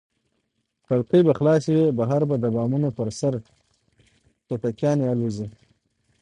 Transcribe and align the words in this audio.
کړکۍ 0.85 1.21
به 1.27 1.33
خلاصې 1.39 1.71
وي، 1.77 1.87
بهر 1.99 2.21
د 2.43 2.45
بامونو 2.55 2.89
پر 2.97 3.07
سر 3.19 3.33
به 3.43 3.51
توتکیانې 4.47 5.05
الوزي. 5.13 5.47